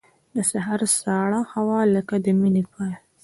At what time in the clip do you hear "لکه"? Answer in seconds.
1.95-2.15